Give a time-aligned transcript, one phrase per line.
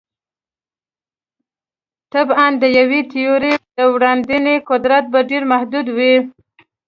[2.13, 6.15] طبعاً د یوې تیورۍ د وړاندوینې قدرت به ډېر محدود وي.